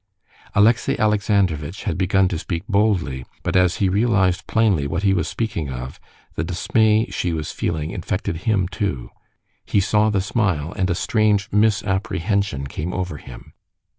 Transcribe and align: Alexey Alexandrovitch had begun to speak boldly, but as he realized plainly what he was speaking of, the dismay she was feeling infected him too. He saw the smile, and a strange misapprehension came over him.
Alexey 0.55 0.97
Alexandrovitch 0.97 1.83
had 1.83 1.95
begun 1.95 2.27
to 2.27 2.39
speak 2.39 2.63
boldly, 2.67 3.23
but 3.43 3.55
as 3.55 3.75
he 3.75 3.87
realized 3.87 4.47
plainly 4.47 4.87
what 4.87 5.03
he 5.03 5.13
was 5.13 5.27
speaking 5.27 5.69
of, 5.69 5.99
the 6.33 6.43
dismay 6.43 7.05
she 7.11 7.31
was 7.33 7.51
feeling 7.51 7.91
infected 7.91 8.37
him 8.37 8.67
too. 8.67 9.11
He 9.63 9.79
saw 9.79 10.09
the 10.09 10.19
smile, 10.19 10.73
and 10.73 10.89
a 10.89 10.95
strange 10.95 11.49
misapprehension 11.51 12.65
came 12.65 12.93
over 12.93 13.17
him. 13.17 13.53